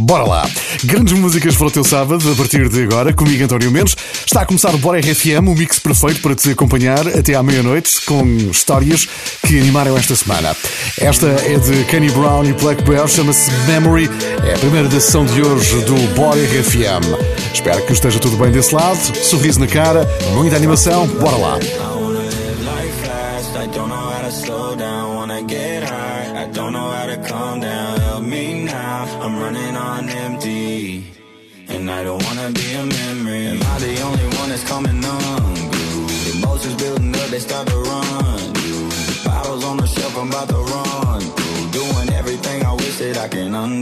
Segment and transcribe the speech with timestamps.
[0.00, 0.50] Bora lá!
[0.84, 3.94] Grandes músicas para o teu sábado, a partir de agora, comigo António Mendes.
[4.26, 8.00] Está a começar o Bora RFM, o mix perfeito para te acompanhar até à meia-noite,
[8.06, 9.06] com histórias
[9.46, 10.56] que animaram esta semana.
[10.98, 14.08] Esta é de Kenny Brown e Black Bear, chama-se Memory.
[14.42, 17.52] É a primeira da sessão de hoje do Bora RFM.
[17.52, 21.58] Espero que esteja tudo bem desse lado, sorriso na cara, muita animação, bora lá!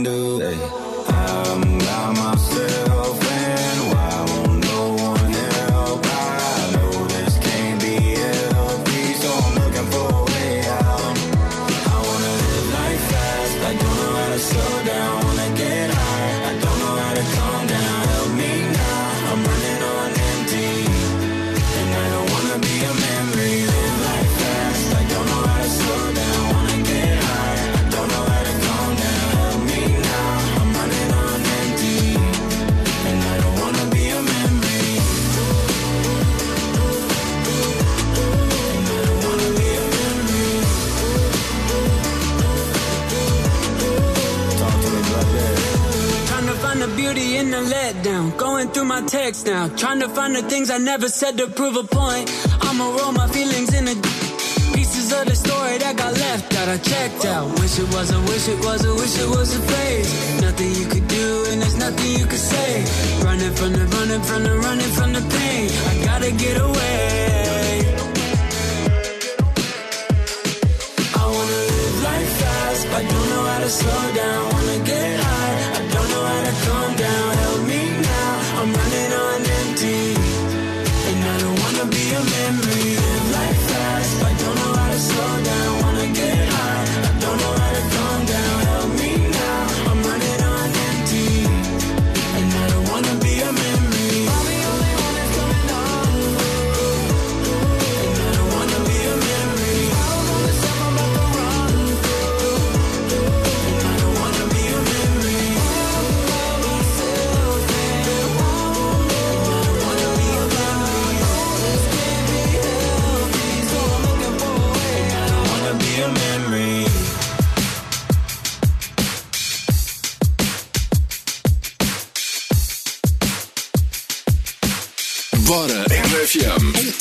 [0.09, 0.78] Undo.
[48.99, 49.67] My text now.
[49.69, 52.25] Trying to find the things I never said to prove a point.
[52.61, 53.95] I'ma roll my feelings in the
[54.75, 56.67] pieces of the story that got left out.
[56.67, 57.45] I checked out.
[57.59, 60.41] Wish it was a wish it was a wish it was a phase.
[60.41, 62.71] Nothing you could do and there's nothing you could say.
[63.23, 65.65] Running from the running from the running from the pain.
[65.91, 67.79] I gotta get away.
[71.21, 74.41] I wanna live life fast, but don't know how to slow down.
[74.53, 75.18] Wanna get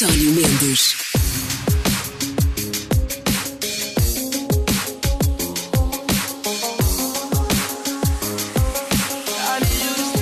[0.00, 0.94] António Mendes.
[9.42, 10.12] I use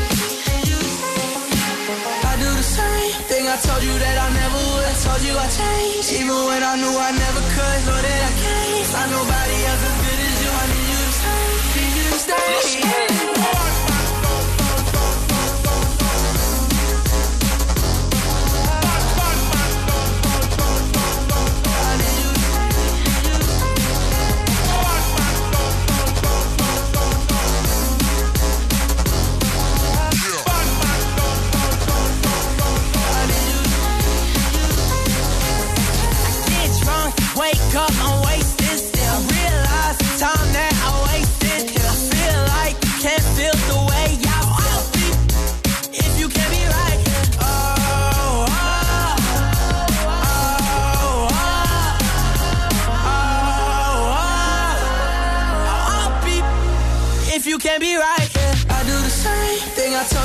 [2.24, 4.96] I do the same Thing I told you that I never would.
[5.04, 5.48] Told you I
[6.08, 7.80] even when I knew I never could.
[7.84, 10.50] Know that I can't find nobody else as good as you.
[10.56, 11.44] I need you to stay,
[11.76, 13.15] need you to stay.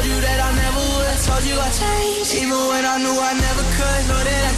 [0.01, 1.17] Told you that I never would.
[1.21, 4.01] Told you I changed, even when I knew I never could.
[4.09, 4.50] Know that I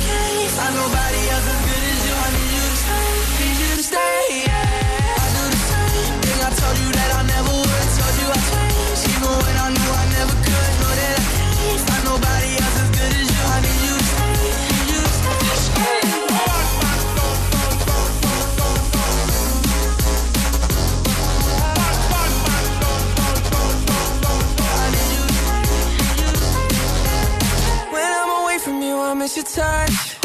[29.35, 30.22] your touch.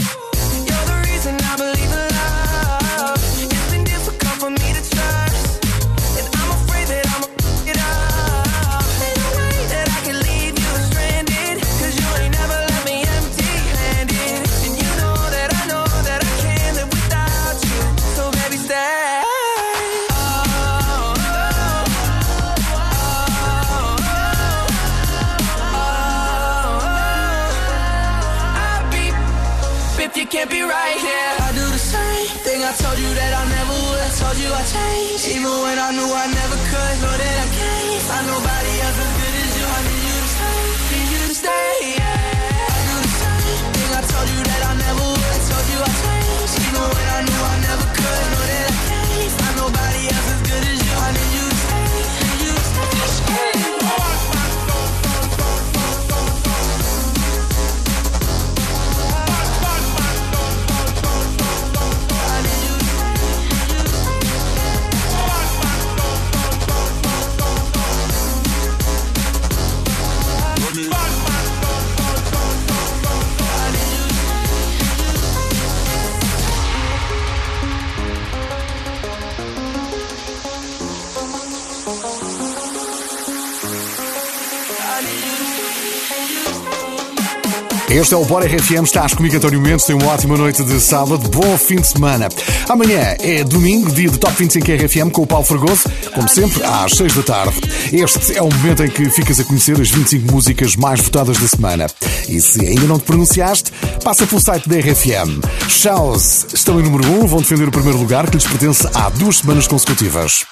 [87.90, 91.26] Este é o Bora RFM, estás comigo António Mendes, tem uma ótima noite de sábado,
[91.30, 92.28] bom fim de semana.
[92.68, 96.92] Amanhã é domingo, dia de Top 25 RFM com o Paulo Fragoso, como sempre, às
[96.92, 97.58] 6 da tarde.
[97.90, 101.48] Este é o momento em que ficas a conhecer as 25 músicas mais votadas da
[101.48, 101.86] semana.
[102.28, 103.72] E se ainda não te pronunciaste,
[104.04, 105.40] passa pelo site da RFM.
[105.66, 109.38] Shows estão em número 1, vão defender o primeiro lugar que lhes pertence há duas
[109.38, 110.44] semanas consecutivas.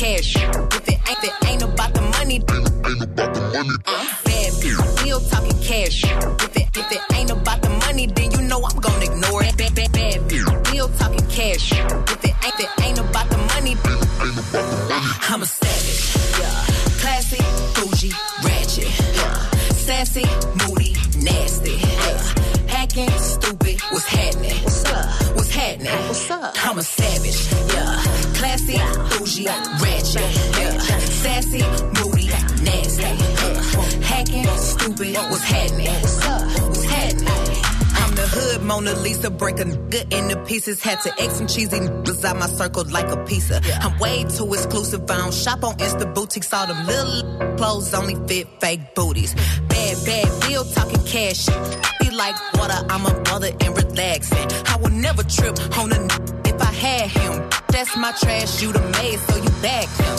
[0.00, 0.34] Cash.
[0.34, 3.76] If it ain't, it ain't about the money, Ain't about the money.
[3.84, 6.04] Uh, bad, real talking cash.
[6.44, 9.56] If it, if it ain't about the money, then you know I'm gonna ignore it.
[9.58, 10.32] Bad, bad, bad,
[10.72, 11.72] real talking cash.
[11.72, 13.76] If it ain't, it ain't about the money,
[15.28, 16.00] I'm a savage.
[16.40, 16.64] Yeah.
[17.02, 17.42] Classy,
[17.76, 18.88] bougie, ratchet.
[19.16, 19.34] Yeah.
[19.84, 20.24] Sassy,
[20.64, 21.76] moody, nasty.
[21.76, 22.40] Yeah.
[22.72, 24.56] Hacking, stupid, what's happening?
[24.64, 25.36] What's up?
[25.36, 25.92] What's happening?
[26.08, 26.54] What's up?
[26.66, 27.40] I'm a savage.
[27.74, 28.20] Yeah.
[28.40, 28.78] Classy,
[29.10, 29.48] bougie,
[30.14, 30.58] ratchet.
[30.58, 30.98] Yeah.
[30.98, 31.62] Sassy,
[31.96, 32.26] moody,
[32.64, 33.02] nasty.
[33.02, 34.00] Yeah.
[34.02, 35.86] Hacking, stupid, what's happening?
[35.86, 36.42] What's up?
[36.68, 37.64] What's happening?
[37.94, 40.82] I'm the hood Mona Lisa, break a nigga into pieces.
[40.82, 43.60] Had to X some cheesy niggas out my circle like a pizza.
[43.80, 45.02] I'm way too exclusive.
[45.10, 46.52] I don't shop on Insta boutiques.
[46.52, 49.34] All them little clothes only fit fake booties.
[49.68, 51.46] Bad, bad bill talking cash.
[52.00, 54.48] Be like water, I'm a mother and relaxing.
[54.66, 56.10] I would never trip on a n-
[56.44, 57.49] if I had him.
[57.80, 60.18] That's my trash, you the maid, so you back him.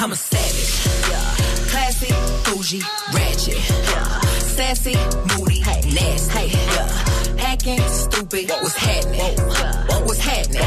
[0.00, 0.74] I'm a savage.
[1.06, 1.22] Yeah.
[1.70, 2.10] Classy,
[2.42, 2.82] bougie,
[3.14, 3.54] ratchet.
[3.54, 4.20] Yeah.
[4.42, 4.96] Sassy,
[5.30, 5.60] moody,
[5.94, 6.50] nasty.
[6.50, 7.38] Yeah.
[7.38, 9.38] Hacking, stupid, what's happening?
[10.04, 10.66] What's happening?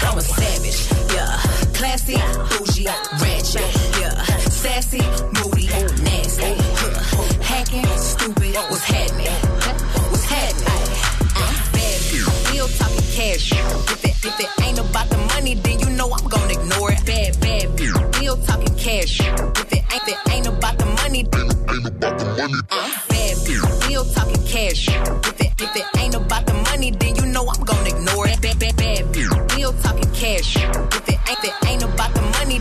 [0.00, 0.80] I'm a savage.
[1.12, 1.36] Yeah.
[1.76, 2.16] Classy,
[2.56, 2.86] bougie,
[3.20, 3.68] ratchet.
[4.00, 4.16] Yeah.
[4.48, 5.04] Sassy,
[5.36, 5.66] moody,
[6.08, 6.56] nasty.
[6.56, 7.42] Yeah.
[7.44, 9.28] Hacking, stupid, what's happening?
[10.08, 10.88] What's happening?
[11.36, 13.52] Bad bitch, real talking cash.
[13.52, 14.65] If it, if it
[18.86, 19.20] cash.
[19.20, 21.46] If it ain't, if it ain't about the money, uh,
[23.08, 24.88] bad real talking cash.
[24.88, 28.40] If it, if it ain't about the money, then you know I'm gonna ignore it.
[28.40, 30.56] Bad, bad, bad real talking cash.
[30.56, 32.60] If it ain't, it ain't about the money,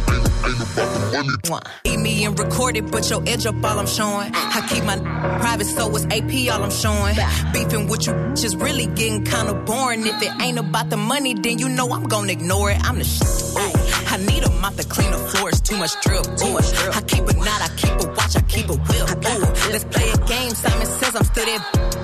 [1.83, 4.31] Eat me and record it, but your edge up all I'm showing.
[4.33, 4.97] I keep my
[5.39, 7.15] private, so it's AP all I'm showing.
[7.53, 10.05] Beefing with you just really getting kinda boring.
[10.05, 12.79] If it ain't about the money, then you know I'm gonna ignore it.
[12.83, 13.27] I'm the shit.
[13.61, 13.85] Ooh.
[14.15, 16.25] I need a mop to clean the floors, too much drip.
[16.43, 16.57] Ooh.
[16.57, 19.09] I keep a knot, I keep a watch, I keep a whip.
[19.09, 19.71] Ooh.
[19.73, 20.51] Let's play a game.
[20.53, 21.61] Simon says I'm still that.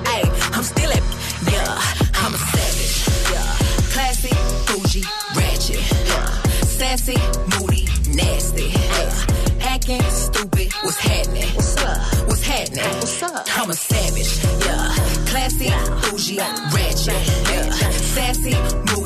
[0.07, 0.23] Hey,
[0.55, 1.03] I'm still that.
[1.51, 2.95] Yeah, I'm a savage.
[3.31, 3.47] Yeah,
[3.93, 4.33] classy,
[4.67, 5.05] bougie,
[5.37, 5.81] ratchet.
[6.09, 6.25] Yeah,
[6.65, 7.17] sassy,
[7.53, 7.85] moody,
[8.17, 8.69] nasty.
[8.73, 9.37] Yeah.
[9.59, 11.47] Hacking, stupid, what's happening?
[11.55, 12.27] What's up?
[12.27, 12.93] What's happening?
[12.99, 13.45] What's up?
[13.57, 14.33] I'm a savage,
[14.65, 14.95] yeah.
[15.29, 15.69] Classy,
[16.01, 16.37] bougie,
[16.73, 17.69] ratchet, yeah.
[17.91, 18.55] Sassy,
[18.89, 19.00] moody.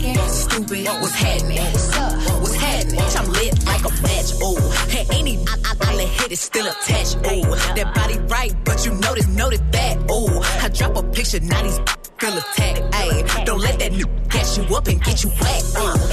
[0.00, 0.26] Yeah.
[0.28, 1.58] Stupid, what's happening?
[1.58, 2.40] What's up?
[2.40, 3.00] What's happening?
[3.00, 4.86] I'm lit like a match, oh.
[4.88, 7.54] Hey, any I, I, I let hit is still attached, oh.
[7.76, 10.40] That body right, but you notice, notice that, oh.
[10.62, 11.78] I drop a picture, now these
[12.18, 13.44] feel attacked, ayy.
[13.44, 16.09] Don't let that n- catch you up and get you whacked, uh.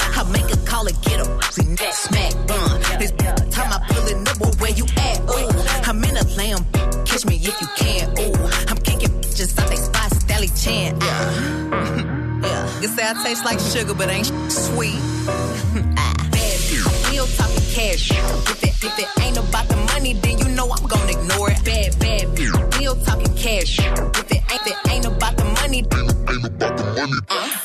[13.17, 13.29] Yeah.
[13.29, 14.95] You say I taste like sugar, but ain't sweet.
[15.97, 16.13] ah.
[16.31, 16.59] Bad
[17.12, 18.12] real talking cash.
[18.12, 21.63] If it, if it ain't about the money, then you know I'm gonna ignore it.
[21.63, 22.39] Bad, bad
[22.79, 23.79] real talking cash.
[23.79, 27.07] If it ain't, if it ain't about the money, then ain't about uh,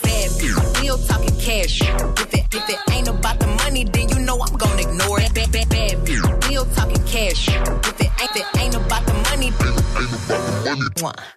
[0.02, 1.80] bad real talking cash.
[1.82, 5.34] If it, if it ain't about the money, then you know I'm gonna ignore it.
[5.34, 7.48] Bad, bad, bad real talking cash.
[7.48, 10.78] If it ain't, if it ain't about the money, Mwah.
[10.96, 11.31] Mwah.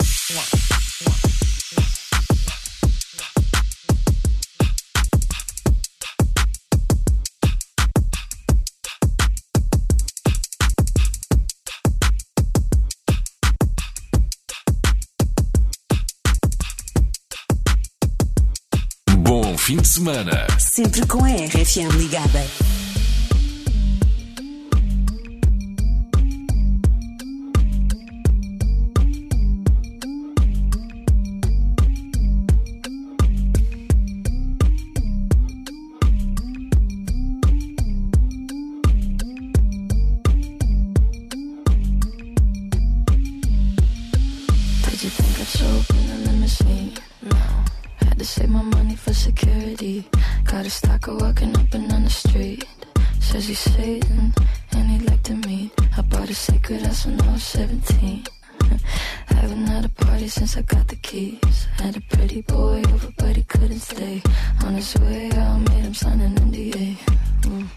[19.96, 20.46] semana.
[20.60, 22.46] Sempre com a RFM ligada.
[44.84, 45.48] Did you think I'd
[45.90, 46.94] in limousine?
[47.24, 47.38] No,
[48.06, 48.85] had to save my money.
[48.96, 50.08] money for security.
[50.46, 52.66] Got a stalker walking up and down the street.
[53.20, 54.34] Says he's Satan
[54.72, 55.72] and he'd like to meet.
[55.98, 58.26] I bought a sacred house when I was 17.
[59.28, 61.68] Haven't had a party since I got the keys.
[61.78, 64.22] Had a pretty boy over, but he couldn't stay.
[64.64, 66.98] On his way out, made him sign an NDA.
[67.42, 67.75] Mm.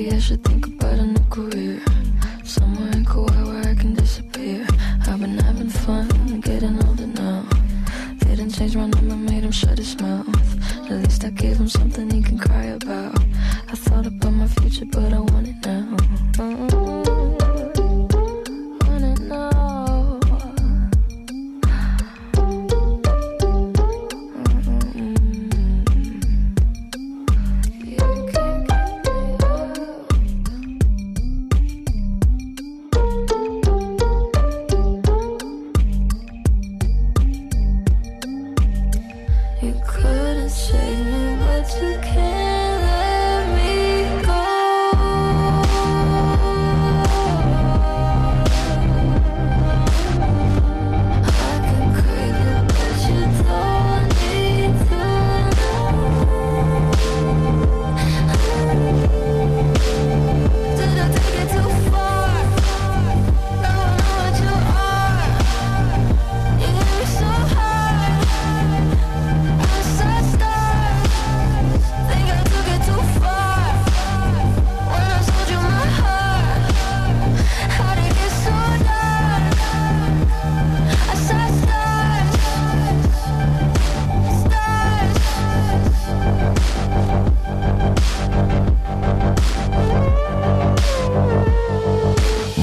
[0.00, 1.82] Maybe I should think about a new career
[2.42, 3.39] somewhere in Kauai.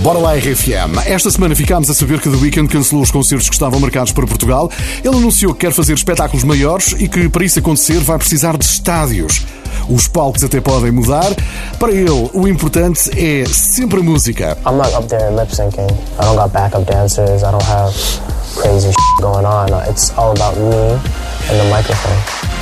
[0.08, 1.06] Bora lá, RFM.
[1.06, 4.26] Esta semana ficámos a saber que The Weeknd cancelou os concertos que estavam marcados para
[4.26, 4.72] Portugal.
[5.04, 8.64] Ele anunciou que quer fazer espetáculos maiores e que, para isso acontecer, vai precisar de
[8.64, 9.46] estádios.
[9.90, 11.30] Os palcos até podem mudar.
[11.78, 14.58] Para ele, o importante é sempre a música.
[14.66, 15.92] I'm not up there lip syncing.
[16.18, 17.44] I don't got backup dancers.
[17.44, 17.94] I don't have
[18.56, 19.68] crazy going on.
[19.90, 21.02] It's all about me
[21.50, 22.57] and the microphone.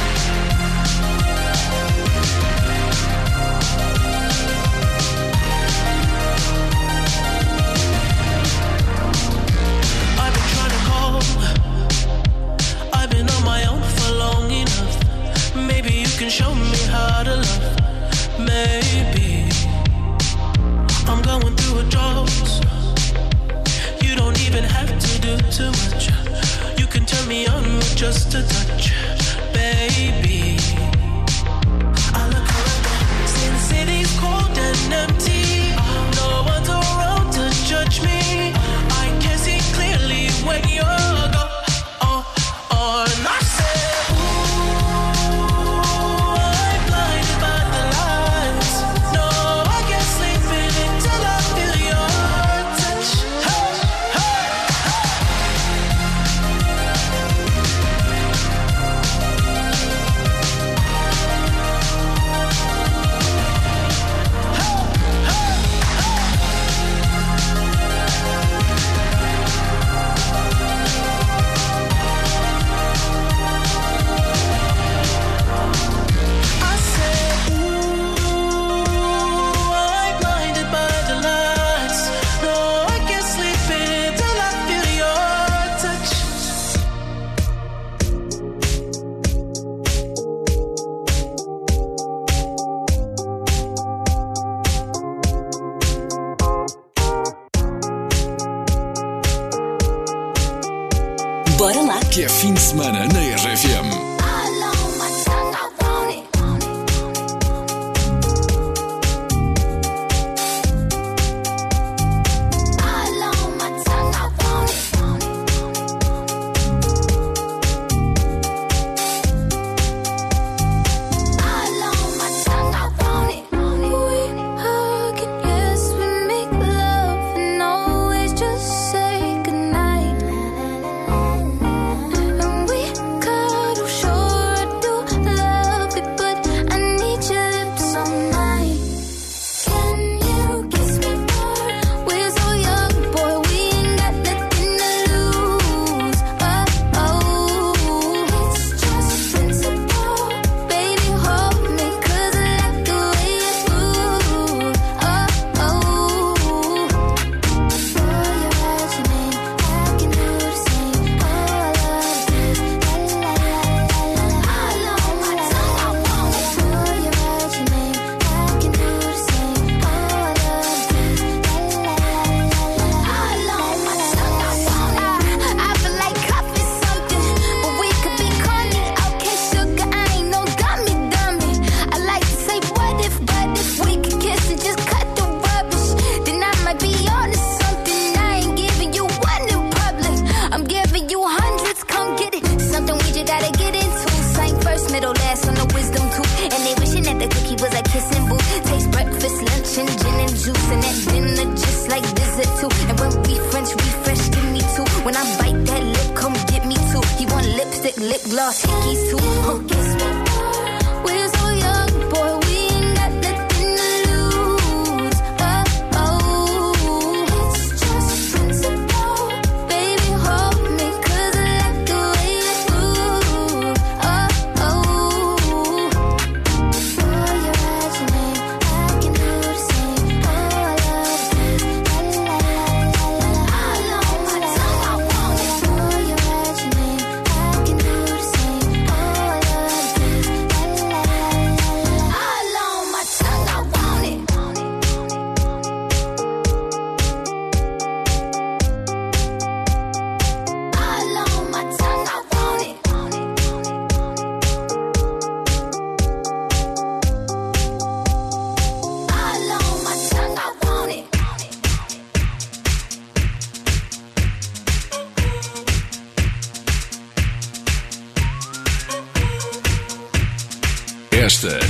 [28.15, 28.75] just a touch.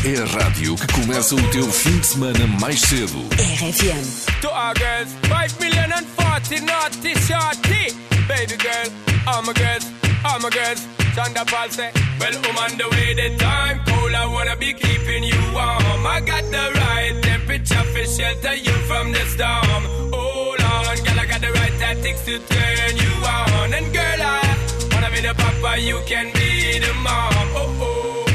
[0.05, 3.17] É a rádio que começa o teu fim de semana mais cedo.
[3.39, 4.39] RFM.
[4.41, 7.91] To our girls, 5 million and 40 naughty shorty.
[8.27, 8.89] Baby girl,
[9.25, 9.85] all my girls,
[10.23, 10.85] all my girls.
[11.15, 14.13] Chanda Paul say, Well, I'm on the way, the time cold.
[14.13, 16.05] I wanna be keeping you warm.
[16.05, 19.83] I got the right temperature for shelter you from the storm.
[20.13, 23.73] Hold on, girl, I got the right tactics to turn you on.
[23.73, 27.33] And girl, I wanna be the papa, you can be the mom.
[27.57, 28.34] Oh, oh.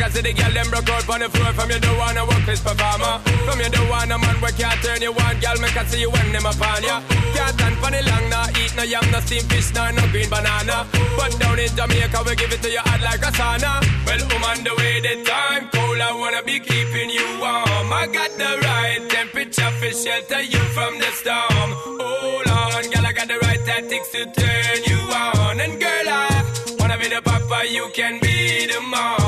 [0.00, 1.52] Because see the girl them broke out on the floor.
[1.52, 3.20] From you don't wanna work this performer.
[3.44, 5.36] From you don't want a man where can't turn you on.
[5.44, 7.04] Girl, make I see you when them upon ya.
[7.36, 10.30] Can't stand for the long, nah Eat no yam, no steamed fish, nah, no green
[10.32, 10.88] banana.
[11.20, 13.84] But down in Jamaica, we give it to you hot like a sauna.
[14.08, 17.92] Well, I'm on the way, the time cold I wanna be keeping you warm.
[17.92, 21.68] I got the right temperature for shelter you from the storm.
[22.00, 25.60] Hold on, girl, I got the right tactics to turn you on.
[25.60, 26.40] And girl, I
[26.80, 29.19] wanna be the papa, you can be the mom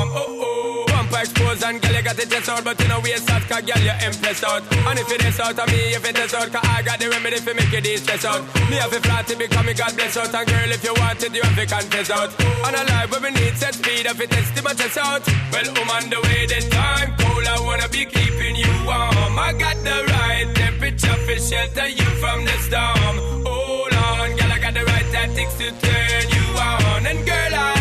[2.13, 4.63] and girl, it just out But you know waist out, cause girl, you impressed out.
[4.71, 7.09] And if it is out of me, if it is out Cause I got the
[7.09, 8.43] remedy for make you de-stress out.
[8.69, 10.33] Me have a flat to become me God bless out.
[10.33, 12.29] And girl, if you want it, you have to confess out.
[12.65, 15.21] On a life where we need set speed If it is too much chest out.
[15.51, 19.39] Well, I'm on the way, the time cold I wanna be keeping you warm.
[19.39, 23.15] I got the right temperature for shelter you from the storm.
[23.45, 27.05] Hold on, girl, I got the right tactics to turn you on.
[27.05, 27.73] And girl, I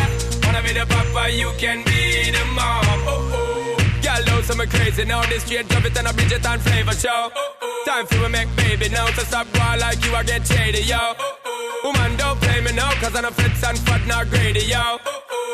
[0.44, 2.91] wanna be the papa, you can be the mom.
[4.42, 4.48] Oh.
[4.48, 5.22] Girl, some crazy now.
[5.26, 7.30] This straight drop it and a Bridget and flavor show.
[7.84, 9.06] Time for we make baby now.
[9.14, 11.14] So stop going like you, I get shady, yo.
[11.84, 14.98] Woman, don't play me now, cause I'm a fits and fat, not greedy, yo.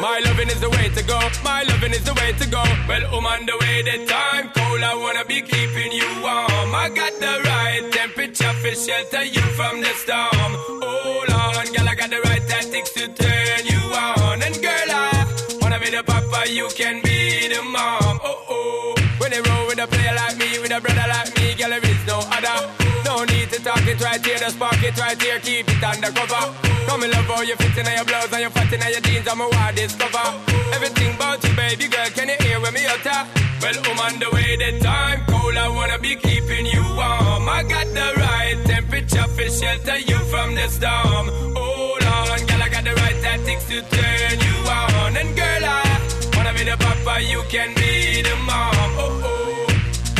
[0.01, 1.18] My loving is the way to go.
[1.42, 2.62] My loving is the way to go.
[2.88, 4.83] Well, on the way, the time cold.
[4.83, 6.74] I wanna be keeping you warm.
[6.74, 10.53] I got the right temperature for shelter you from the storm.
[10.85, 14.42] Hold on, girl, I got the right tactics to turn you on.
[14.42, 18.08] And girl, I wanna be the papa, you can be the mom.
[19.79, 22.59] With a player like me, with a brother like me, girl, there is no other.
[23.05, 26.51] No need to talk it right here, just park it right here, keep it undercover.
[26.87, 29.29] Come in love how you fit in your blouse and you fat in your jeans,
[29.29, 30.27] I'm a wild discover.
[30.75, 33.23] Everything about you, baby girl, can you hear when me utter?
[33.62, 37.49] Well, I'm on the way, the time cold, I wanna be keeping you warm.
[37.49, 41.55] I got the right temperature for shelter you from the storm.
[41.55, 45.17] Hold on, girl, I got the right tactics to turn you on.
[45.17, 45.87] And girl, I
[46.35, 48.75] wanna be the papa, you can be the mom.
[48.99, 49.28] Oh, oh.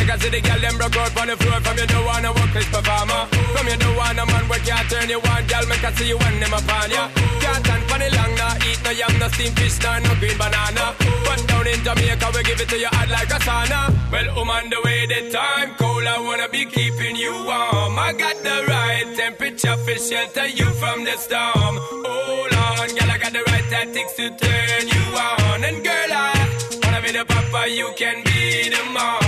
[0.09, 2.49] Because see the girl them broke out on the floor From you don't wanna work
[2.57, 5.85] this performer From you don't want a man where can't turn you on Girl, make
[5.85, 7.13] I see you when them upon ya.
[7.45, 10.33] Can't stand for the long, nah Eat no yam, no steamed fish, nah, no green
[10.41, 10.97] banana.
[11.29, 13.93] But down in Jamaica, we give it to you hot like a sauna.
[14.09, 18.01] Well, I'm on the way, the time cold I wanna be keeping you warm.
[18.01, 21.77] I got the right temperature for shelter you from the storm.
[22.09, 25.69] Hold on, girl, I got the right tactics to turn you on.
[25.69, 26.33] And girl, I
[26.81, 29.28] wanna be the papa, you can be the mom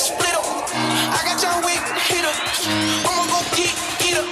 [0.00, 0.46] Split up.
[1.16, 2.38] I got your weak hit up.
[3.08, 4.28] I'ma go get, get up.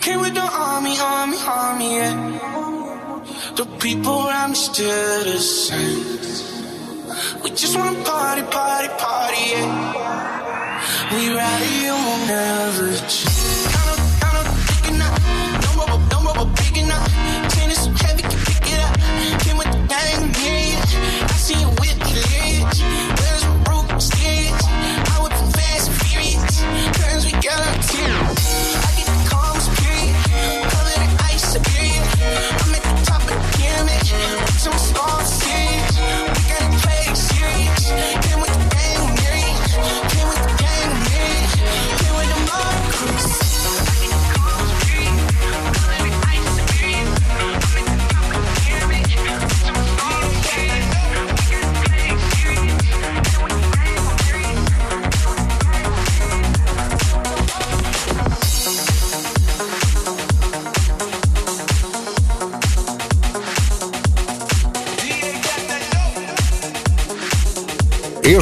[0.00, 2.14] Came with the army, army, army, yeah.
[3.56, 6.04] The people around me still the same.
[7.42, 9.68] We just wanna party, party, party, yeah.
[11.12, 13.66] We ride you will never change.
[13.74, 15.18] Count up, count up, thick enough.
[15.64, 17.08] No rubber, no rubber, big enough.
[17.52, 18.94] Chain is so heavy, can pick it up.
[19.42, 20.86] Came with the gang, myriad.
[21.34, 21.70] I see you
[27.56, 28.45] Cause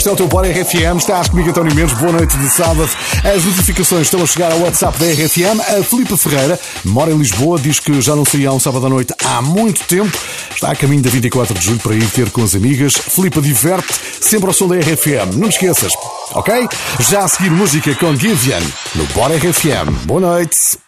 [0.05, 2.91] Este é o teu Bora RFM, estás comigo António Mendes, boa noite de sábado.
[3.25, 5.59] As notificações estão a chegar ao WhatsApp da RFM.
[5.61, 9.15] A Filipe Ferreira mora em Lisboa, diz que já não saía um sábado à noite
[9.25, 10.15] há muito tempo.
[10.55, 12.93] Está a caminho da 24 de julho para ir ter com as amigas.
[12.93, 15.95] Filipe diverte sempre ao som da RFM, não te esqueças,
[16.33, 16.69] ok?
[17.01, 18.61] Já a seguir música com Givian
[18.95, 20.05] no Bora RFM.
[20.05, 20.84] Boa noite.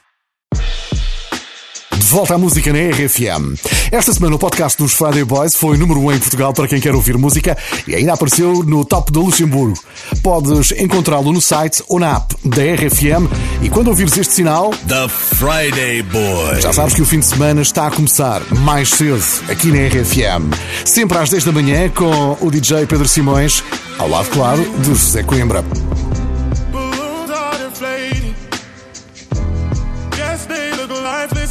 [1.98, 3.58] De volta à música na RFM.
[3.90, 6.80] Esta semana o podcast dos Friday Boys foi número 1 um em Portugal para quem
[6.80, 7.56] quer ouvir música
[7.86, 9.78] e ainda apareceu no top do Luxemburgo.
[10.22, 13.26] Podes encontrá-lo no site ou na app da RFM
[13.62, 16.60] e quando ouvires este sinal, The Friday Boy.
[16.60, 20.52] já sabes que o fim de semana está a começar mais cedo aqui na RFM.
[20.84, 23.64] Sempre às 10 da manhã com o DJ Pedro Simões,
[23.98, 25.64] ao lado, claro, de José Coimbra.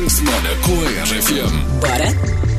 [0.00, 1.80] fim de semana com a RFM.
[1.80, 2.49] Bora?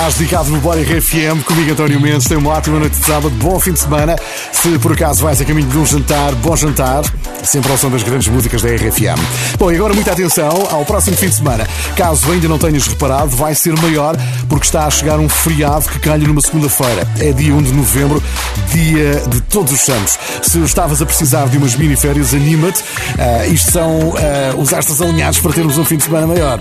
[0.00, 2.26] Estás dedicado no Bora RFM comigo, António Mendes.
[2.26, 4.16] Tem uma ótima noite de sábado, bom fim de semana.
[4.50, 7.02] Se por acaso vais a caminho de um jantar, bom jantar.
[7.42, 9.20] Sempre ao som das grandes músicas da RFM.
[9.58, 11.68] Bom, e agora muita atenção ao próximo fim de semana.
[11.96, 14.16] Caso ainda não tenhas reparado, vai ser maior
[14.48, 17.06] porque está a chegar um feriado que calha numa segunda-feira.
[17.18, 18.22] É dia 1 de novembro,
[18.72, 20.18] dia de Todos os Santos.
[20.40, 22.82] Se estavas a precisar de umas mini-férias, anima-te.
[23.18, 26.58] Ah, isto são ah, os astros alinhados para termos um fim de semana maior.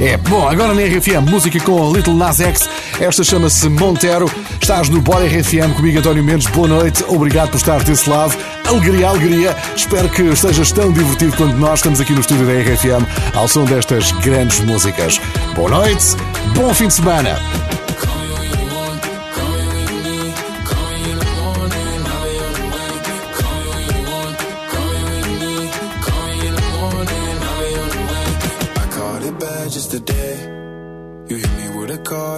[0.00, 2.70] É, bom, agora na RFM, música com Little Nas X.
[2.98, 4.30] Esta chama-se Montero.
[4.58, 6.46] Estás no Bora RFM comigo, António Mendes.
[6.46, 8.34] Boa noite, obrigado por estar desse lado.
[8.66, 9.56] Alegria, alegria.
[9.76, 13.66] Espero que estejas tão divertido quanto nós estamos aqui no estúdio da RFM ao som
[13.66, 15.20] destas grandes músicas.
[15.54, 16.16] Boa noite,
[16.54, 17.38] bom fim de semana.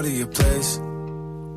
[0.03, 0.79] Call to your place.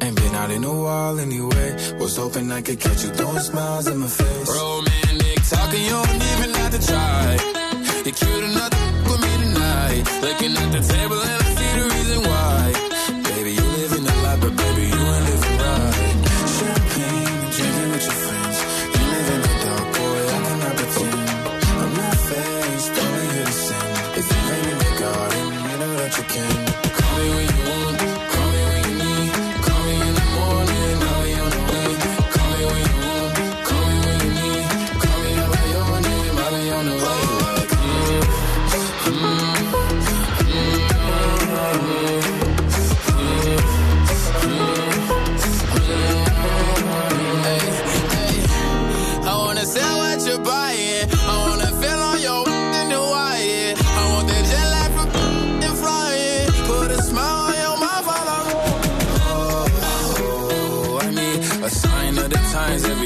[0.02, 1.70] Ain't been out in a while anyway.
[2.00, 4.50] Was hoping I could catch you throwing smiles in my face.
[4.50, 7.38] Romantic talking, you don't even have to try.
[8.06, 8.78] You're cute enough to
[9.10, 10.04] with me tonight.
[10.22, 12.95] Looking at the table and I see the reason why.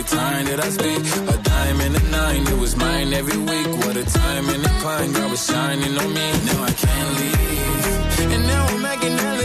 [0.10, 1.02] time that I speak.
[1.34, 3.67] A diamond and a nine, it was mine every week.
[3.84, 6.28] What a time and a climb, God was shining on me.
[6.48, 8.34] Now I can't leave.
[8.34, 9.39] And now I'm making hell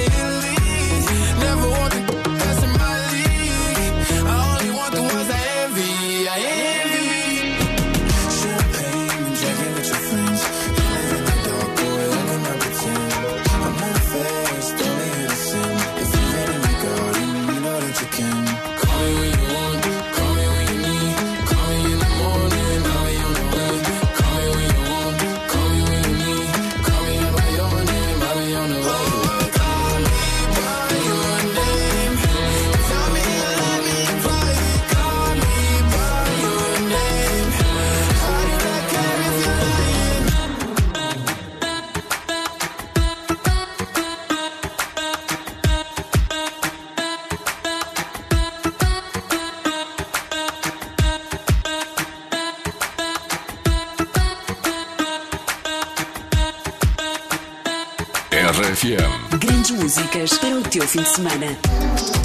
[60.74, 62.23] teu fim de semana.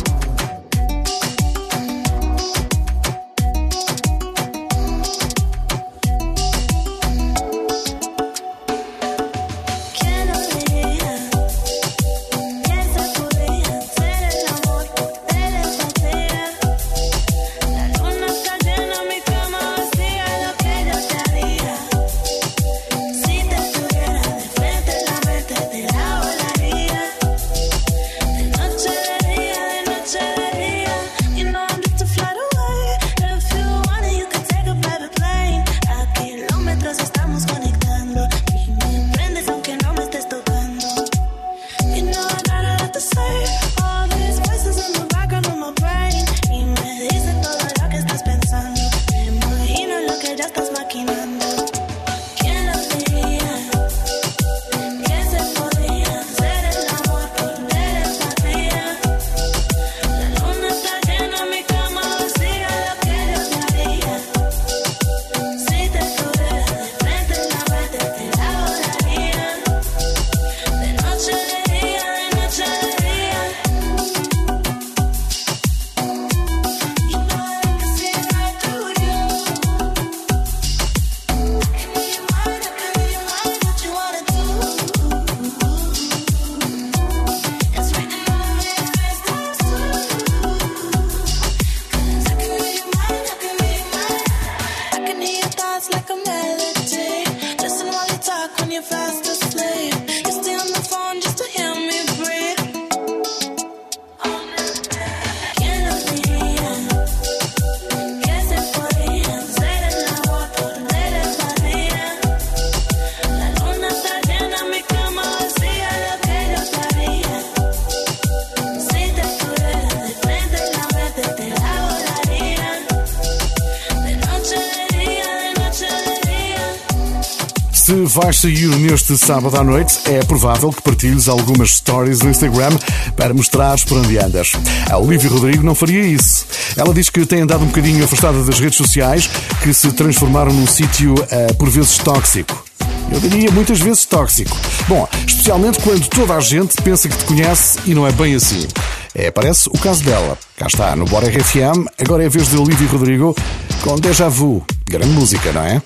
[128.22, 132.78] vais sair neste sábado à noite, é provável que partilhes algumas stories no Instagram
[133.16, 134.52] para mostrares por onde andas.
[134.90, 136.46] A Olivia Rodrigo não faria isso.
[136.76, 139.30] Ela diz que tem andado um bocadinho afastada das redes sociais,
[139.64, 142.66] que se transformaram num sítio uh, por vezes tóxico.
[143.10, 144.56] Eu diria muitas vezes tóxico.
[144.88, 148.68] Bom, especialmente quando toda a gente pensa que te conhece e não é bem assim.
[149.16, 150.38] É, parece o caso dela.
[150.58, 153.34] Cá está, no Bora RFM, agora é a vez de Olivia Rodrigo
[153.82, 154.66] com Deja Vu.
[154.90, 155.82] Grande música, não é?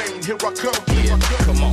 [0.00, 0.74] The lane, here I come.
[1.46, 1.72] Come on.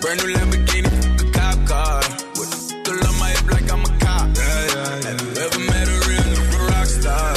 [0.00, 0.90] Brand new Lamborghini,
[1.20, 2.02] a cop car.
[2.02, 4.36] Still on my hip like I'm a cop.
[4.36, 7.34] Have you ever met a real nigga rock star?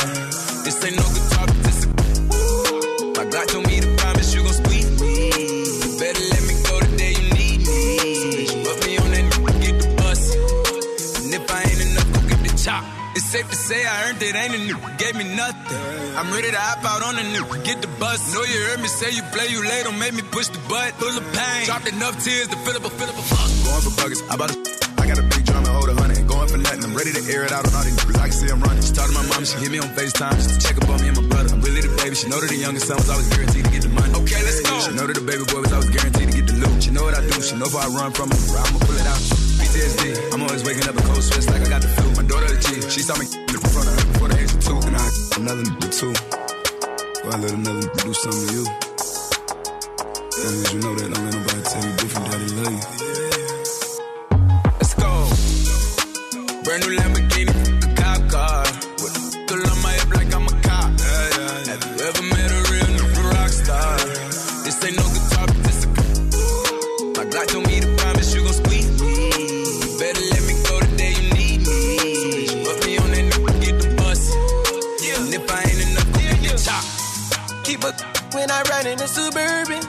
[0.64, 1.88] This ain't no guitar, but this a.
[3.18, 5.14] My God told me to promise you gon' squeeze me.
[5.30, 8.46] You better let me go the day you need me.
[8.48, 10.22] So put me on that nigga, get the bus.
[11.24, 12.84] And if I ain't enough, go get the chop.
[13.16, 14.65] It's safe to say I earned it, ain't nigga
[15.18, 15.78] gave me nothing.
[16.18, 18.34] I'm ready to hop out on a nigga, get the bus.
[18.34, 20.94] Know you heard me say you play, you late, don't make me push the butt.
[21.00, 23.50] Full of pain, dropped enough tears to fill up a fill up a fuck.
[23.66, 24.58] Going for buggers, I bought a
[25.02, 26.28] I got a big drum and hold a hundred.
[26.28, 28.20] Going for nothing, I'm ready to air it out on all these niggas.
[28.20, 28.84] I can see I'm running.
[28.84, 31.00] She talked to my mom, she hit me on FaceTime just to check up on
[31.02, 31.50] me and my brother.
[31.54, 32.16] I'm really the baby.
[32.16, 34.12] She know that the youngest son was always guaranteed to get the money.
[34.24, 34.74] Okay, let's go.
[34.80, 36.84] She know that the baby boy was always guaranteed to get the loot.
[36.84, 37.38] She know what I do.
[37.42, 39.45] She know if I run from her, I'ma pull it out.
[39.76, 40.34] PTSD.
[40.34, 42.10] I'm always waking up in cold sweats like I got the flu.
[42.16, 42.90] My daughter the G.
[42.90, 44.80] She saw me in front of her before the age of two.
[44.88, 45.04] And I
[45.36, 46.14] another nigga too.
[47.26, 48.66] Or I let another do something to you.
[50.36, 52.84] Long as you know that, don't let nobody tell you different that he love you.
[54.80, 55.12] Let's go.
[56.64, 57.25] Brand new Lamborghini,
[77.66, 77.98] Keep a
[78.38, 79.82] when I ride in the suburban.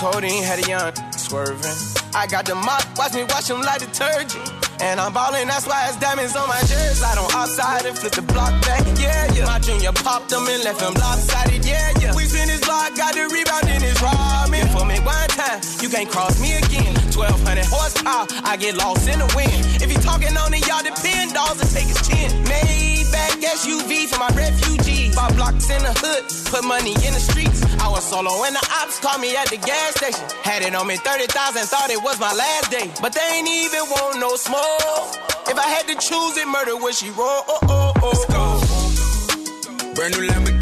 [0.00, 1.76] Codeine had a young swerving.
[2.16, 4.48] I got the mop, watch me wash them like detergent.
[4.80, 7.04] And I'm ballin', that's why it's diamonds on my jersey.
[7.04, 9.44] I don't outside and flip the block back, yeah, yeah.
[9.44, 12.16] My junior popped them and left him lopsided, yeah, yeah.
[12.16, 14.64] We spin his block, got the rebound in his ramen.
[14.72, 16.96] For me one time, you can't cross me again.
[17.12, 19.84] 1200 horsepower, I get lost in the wind.
[19.84, 22.32] If he talking on it, y'all depend, dolls and take his chin.
[22.48, 25.14] Maybach SUV for my refugees.
[25.14, 27.62] Five blocks in the hood, put money in the streets.
[27.80, 30.24] I was solo when the ops called me at the gas station.
[30.42, 31.30] Had it on me 30,000,
[31.66, 32.90] thought it was my last day.
[33.00, 35.14] But they ain't even want no smoke.
[35.48, 37.42] If I had to choose it, murder would she roll?
[37.46, 38.24] Oh, oh, oh.
[38.28, 39.94] Go.
[39.94, 40.55] Brand new Lamborghini,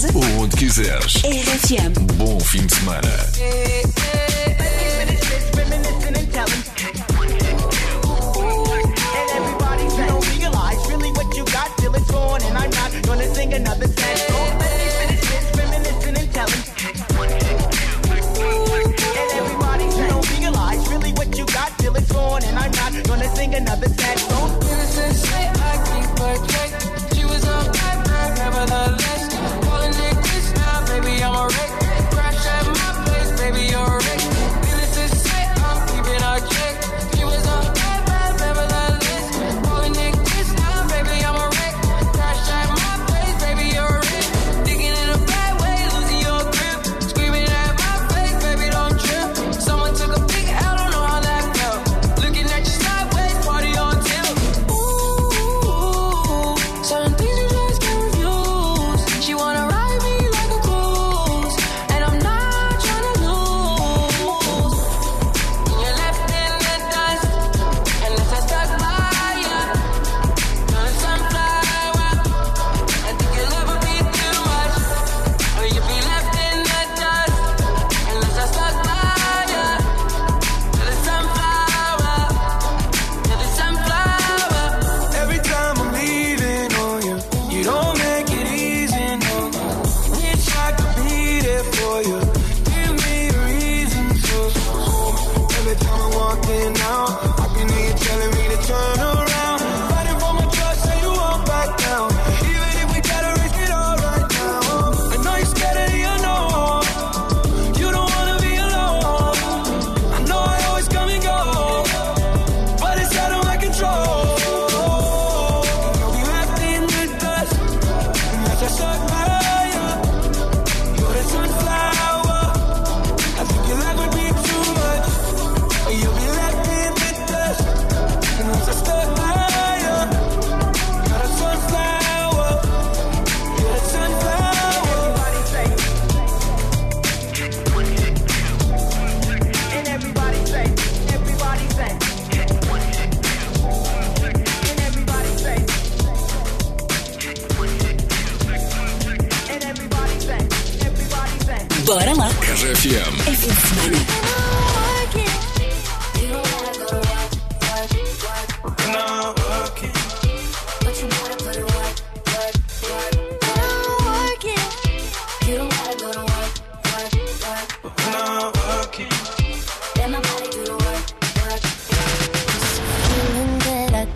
[0.00, 1.14] casa, Ou onde quiseres.
[1.16, 1.92] RFM.
[2.14, 4.19] Bom fim de semana.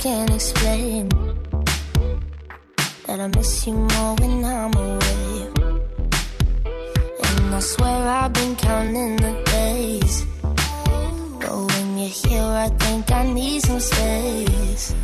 [0.05, 1.09] Can't explain.
[3.07, 5.49] That I miss you more when I'm away.
[7.25, 10.27] And I swear I've been counting the days.
[11.41, 14.95] But when you're here, I think I need some space.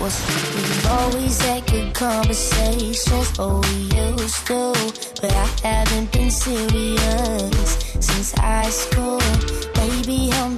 [0.00, 0.16] Was
[0.52, 4.74] we've always had good conversations, oh we used to.
[5.20, 7.68] But I haven't been serious
[8.00, 9.20] since high school.
[9.74, 10.56] Baby, I'm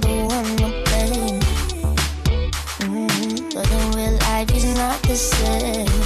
[4.81, 6.00] not the same.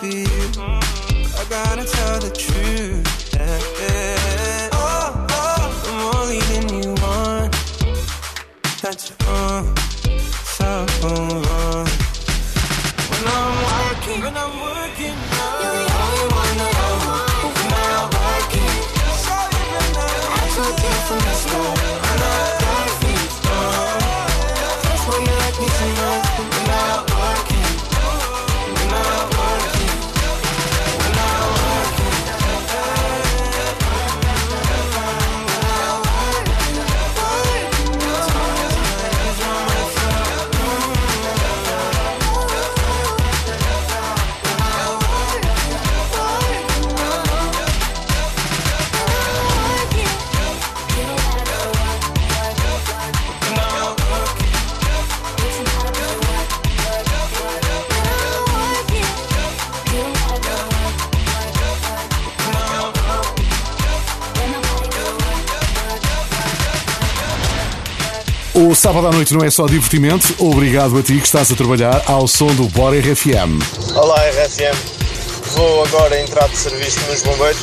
[0.00, 0.24] I you,
[1.50, 2.17] gotta tell
[69.18, 70.32] noite não é só divertimento.
[70.38, 73.58] Obrigado a ti que estás a trabalhar ao som do Bora RFM.
[73.96, 74.76] Olá RFM,
[75.56, 77.58] vou agora entrar de serviço nos bombeiros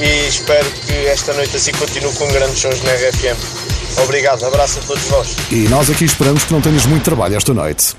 [0.00, 3.38] e espero que esta noite assim continue com grandes sons na RFM.
[4.02, 5.36] Obrigado, abraço a todos vós.
[5.52, 7.94] E nós aqui esperamos que não tenhas muito trabalho esta noite.